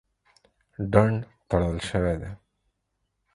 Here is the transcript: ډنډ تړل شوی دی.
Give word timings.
ډنډ 0.91 1.17
تړل 1.49 1.77
شوی 1.89 2.15
دی. 2.21 2.31